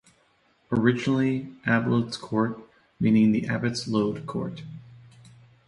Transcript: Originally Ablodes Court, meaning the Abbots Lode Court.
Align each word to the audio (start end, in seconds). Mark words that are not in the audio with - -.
Originally 0.71 1.53
Ablodes 1.67 2.19
Court, 2.19 2.57
meaning 2.99 3.33
the 3.33 3.45
Abbots 3.47 3.87
Lode 3.87 4.25
Court. 4.25 4.63